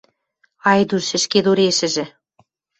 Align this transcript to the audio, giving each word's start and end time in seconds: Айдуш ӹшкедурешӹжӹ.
Айдуш 0.69 1.07
ӹшкедурешӹжӹ. 1.17 2.05